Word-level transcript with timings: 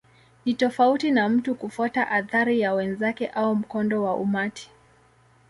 Ni 0.45 0.53
tofauti 0.53 1.11
na 1.11 1.29
mtu 1.29 1.55
kufuata 1.55 2.11
athari 2.11 2.59
ya 2.59 2.73
wenzake 2.73 3.27
au 3.27 3.55
mkondo 3.55 4.03
wa 4.03 4.15
umati. 4.15 4.71